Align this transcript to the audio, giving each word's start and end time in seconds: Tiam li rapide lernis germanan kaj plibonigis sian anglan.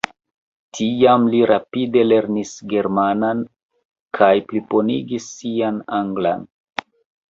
Tiam 0.77 1.27
li 1.33 1.41
rapide 1.51 2.03
lernis 2.07 2.55
germanan 2.73 3.45
kaj 4.21 4.35
plibonigis 4.51 5.33
sian 5.39 5.83
anglan. 6.05 6.53